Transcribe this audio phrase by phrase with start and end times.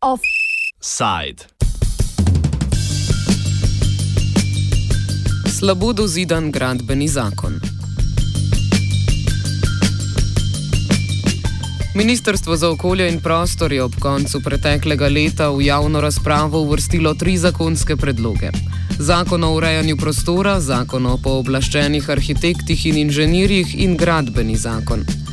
[0.00, 1.44] Offside.
[5.58, 7.60] Slabo dozidan gradbeni zakon.
[11.94, 17.38] Ministrstvo za okolje in prostor je ob koncu preteklega leta v javno razpravo uvrstilo tri
[17.38, 18.50] zakonske predloge.
[18.98, 25.25] Zakon o urejanju prostora, zakon o pooblaščenih arhitektih in inženirjih in gradbeni zakon.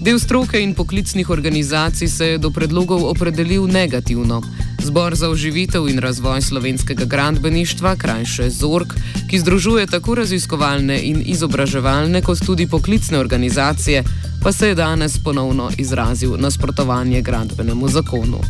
[0.00, 4.40] Del stroke in poklicnih organizacij se je do predlogov opredelil negativno.
[4.82, 8.94] Zbor za oživitev in razvoj slovenskega gradbeništva, krajše ZORK,
[9.30, 14.04] ki združuje tako raziskovalne in izobraževalne kot tudi poklicne organizacije,
[14.42, 18.40] pa se je danes ponovno izrazil nasprotovanje gradbenemu zakonu.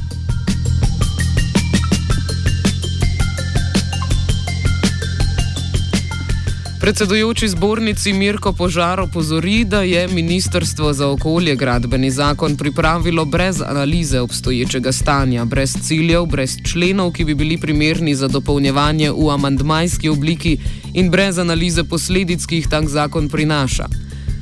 [6.91, 14.21] Predsedujoči zbornici Mirko Požar opozori, da je Ministrstvo za okolje gradbeni zakon pripravilo brez analize
[14.21, 20.59] obstoječega stanja, brez ciljev, brez členov, ki bi bili primerni za dopolnjevanje v amandmajski obliki
[20.95, 23.87] in brez analize posledic, ki jih tak zakon prinaša.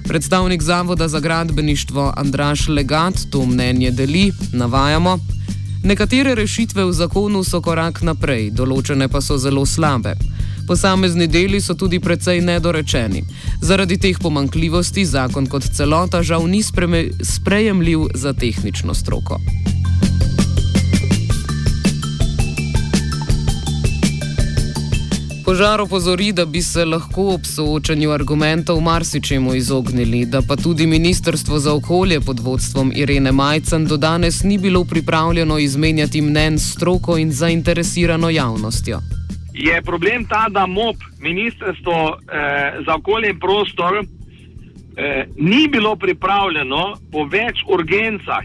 [0.05, 5.19] Predstavnik Zavoda za gradbeništvo Andraš Legat to mnenje deli, navajamo.
[5.85, 10.17] Nekatere rešitve v zakonu so korak naprej, določene pa so zelo slabe.
[10.69, 13.23] Posamezni deli so tudi precej nedorečeni.
[13.61, 16.61] Zaradi teh pomankljivosti zakon kot celota žal ni
[17.23, 19.41] sprejemljiv za tehnično stroko.
[25.45, 31.59] Požar opozori, da bi se lahko ob soočanju argumentov marsičemu izognili, da pa tudi Ministrstvo
[31.59, 37.19] za okolje pod vodstvom Irene Majcen do danes ni bilo pripravljeno izmenjati mnen s stroko
[37.19, 39.01] in zainteresirano javnostjo
[39.59, 46.95] je problem ta, da MOP, Ministrstvo eh, za okolje in prostor, eh, ni bilo pripravljeno
[47.13, 48.45] po več urgencah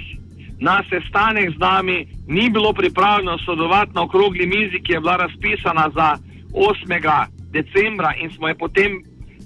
[0.59, 5.89] na sestanek z nami, ni bilo pripravljeno sodelovati na okrogli mizi, ki je bila razpisana
[5.95, 6.17] za
[6.53, 7.25] 8.
[7.51, 8.91] decembra in smo jo potem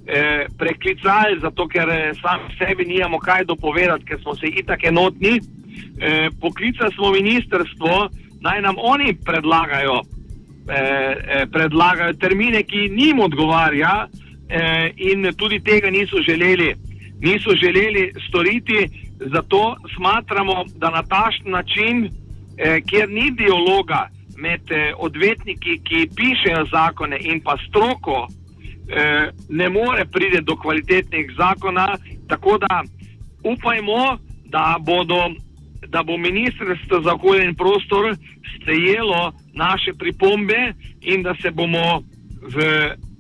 [0.07, 5.39] eh, preklicali, zato ker eh, sami sebi nijamo kaj dopovedati, ker smo se itak enotni.
[5.99, 8.09] Eh, poklicali smo ministrstvo,
[8.41, 10.01] naj nam oni predlagajo
[10.69, 14.07] Eh, eh, predlagajo termine, ki njim odgovarja,
[14.50, 16.75] eh, in tudi tega niso želeli,
[17.19, 19.07] niso želeli storiti.
[19.19, 22.05] Zato smatramo, da na tašen način,
[22.57, 28.28] eh, kjer ni dialoga med eh, odvetniki, ki pišejo zakone, in pa stroko,
[28.89, 31.97] eh, ne more priti do kvalitetnih zakona.
[32.28, 32.84] Tako da
[33.44, 35.31] upajmo, da bodo
[35.88, 38.15] da bo Ministrstvo za okolje in prostor
[38.55, 42.01] sprejelo naše pripombe in da se bomo
[42.41, 42.57] v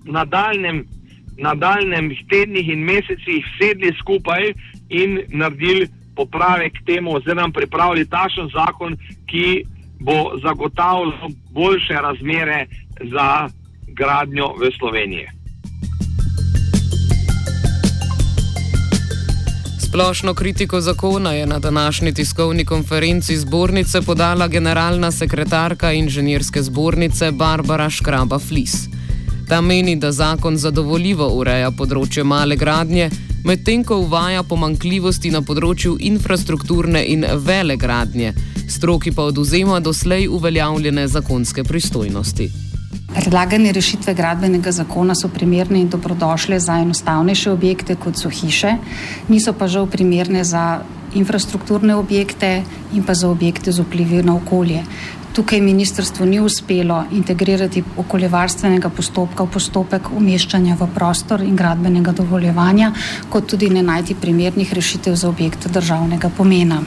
[0.05, 0.85] nadaljnem,
[1.37, 4.53] nadaljnem tednih in mesecih sedli skupaj
[4.89, 8.97] in naredili popravek temu, oziroma pripravili takšen zakon,
[9.29, 9.63] ki
[9.99, 12.65] bo zagotavljal boljše razmere
[13.11, 13.49] za
[13.87, 15.36] gradnjo v Sloveniji.
[19.97, 27.89] Splošno kritiko zakona je na današnji tiskovni konferenci zbornice podala generalna sekretarka inženirske zbornice Barbara
[27.89, 28.75] Škraba Flis.
[29.49, 33.09] Ta meni, da zakon zadovoljivo ureja področje male gradnje,
[33.45, 38.35] medtem ko uvaja pomankljivosti na področju infrastrukturne in vele gradnje,
[38.69, 42.66] stroki pa oduzema doslej uveljavljene zakonske pristojnosti.
[43.17, 48.75] Predlagane rešitve gradbenega zakona so primerne in dobrodošle za enostavnejše objekte, kot so hiše,
[49.27, 50.83] niso pa žal primerne za
[51.17, 52.61] infrastrukturne objekte
[52.93, 54.83] in pa za objekte z vplivi na okolje.
[55.33, 62.91] Tukaj ministrstvo ni uspelo integrirati okoljevarstvenega postopka v postopek umeščanja v prostor in gradbenega dovoljevanja,
[63.29, 66.83] kot tudi ne najti primernih rešitev za objekte državnega pomena.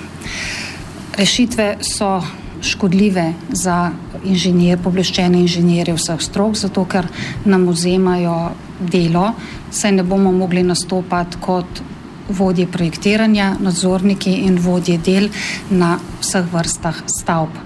[1.18, 2.20] Rešitve so
[2.62, 3.90] škodljive za
[4.24, 7.08] inženir, pobleščene inženirje vseh strok, zato ker
[7.44, 8.50] nam vzemajo
[8.80, 9.32] delo,
[9.70, 11.82] saj ne bomo mogli nastopati kot
[12.28, 15.28] vodje projektiranja, nadzorniki in vodje del
[15.70, 17.58] na vseh vrstah stavb.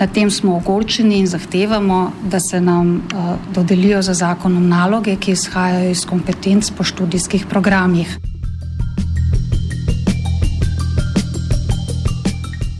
[0.00, 5.36] Na tem smo ogorčeni in zahtevamo, da se nam uh, dodelijo za zakonom naloge, ki
[5.36, 8.16] izhajajo iz kompetenc po študijskih programih.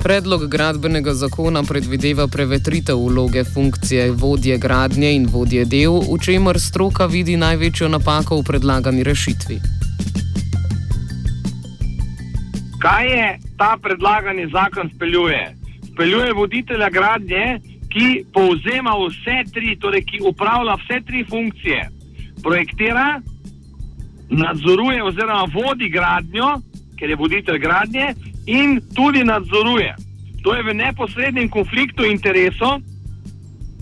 [0.02, 7.06] Predlog gradbenega zakona predvideva prevetritev vloge funkcije vodje gradnje in vodje del, v čemer stroka
[7.06, 9.58] vidi največjo napako v predlagani rešitvi.
[12.80, 15.42] Kaj je ta predlagani zakon speljuje?
[15.92, 17.60] Speljuje voditelja gradnje,
[17.92, 21.88] ki povzema vse tri, torej ki upravlja vse tri funkcije.
[22.42, 23.20] Projektira,
[24.30, 26.56] nadzoruje oziroma vodi gradnjo,
[26.96, 28.14] ker je voditelj gradnje
[28.50, 29.94] in tudi nadzoruje.
[30.42, 32.80] To je v neposrednem konfliktu interesov,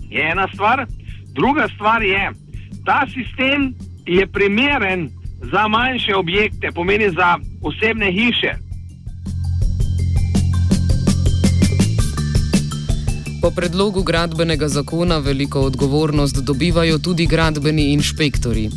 [0.09, 0.85] je ena stvar.
[1.33, 2.31] Druga stvar je,
[2.85, 3.73] ta sistem
[4.05, 5.09] je primeren
[5.51, 8.53] za manjše objekte, pomeni za osebne hiše.
[13.41, 18.69] Po predlogu gradbenega zakona veliko odgovornost dobivajo tudi gradbeni inšpektori.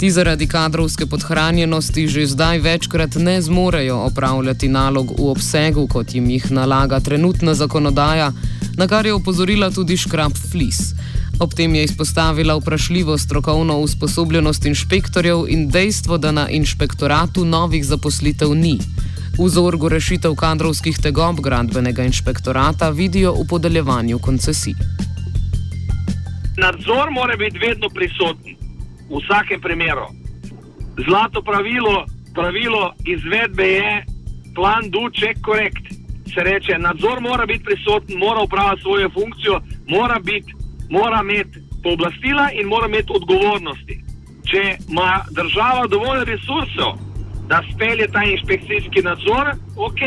[0.00, 6.30] Ti zaradi kadrovske podhranjenosti že zdaj večkrat ne zmorejo opravljati nalog v obsegu, kot jim
[6.30, 8.32] jih nalaga trenutna zakonodaja,
[8.78, 10.78] na kar je opozorila tudi Škrab Flis.
[11.40, 18.54] Ob tem je izpostavila vprašljivo strokovno usposobljenost inšpektorjev in dejstvo, da na inšpektoratu novih zaposlitev
[18.54, 18.78] ni.
[19.38, 24.74] Vzorgo rešitev kadrovskih tegob gradbenega inšpektorata vidijo v podeljevanju koncesij.
[26.56, 28.59] Nadzor mora biti vedno prisoten,
[29.10, 30.06] v vsakem primeru.
[31.06, 32.04] Zlato pravilo,
[32.34, 34.04] pravilo izvedbe je
[34.54, 35.84] plan, duče, korekt.
[36.34, 40.60] Se reče, nadzor mora biti prisoten, mora upravljati svojo funkcijo, mora biti
[40.90, 43.96] mora imeti pooblastila in mora imeti odgovornosti.
[44.50, 46.98] Če ima država dovolj resursov,
[47.48, 50.02] da spelje ta inšpekcijski nadzor, ok.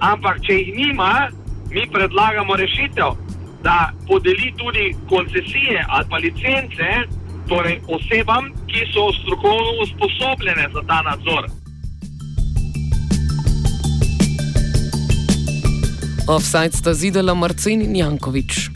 [0.00, 1.28] Ampak, če jih nima,
[1.70, 3.16] mi predlagamo rešitev,
[3.62, 6.90] da podeli tudi koncesije ali licence
[7.48, 11.44] torej osebam, ki so strokovno usposobljene za ta nadzor.
[16.28, 18.58] Offside sta zidela Marcin in Jankovič.